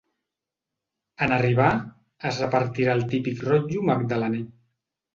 En 1.25 1.35
arribar, 1.37 1.69
es 2.31 2.41
repartirà 2.47 2.99
el 3.01 3.07
típic 3.15 3.47
rotllo 3.53 3.89
magdalener. 3.95 4.47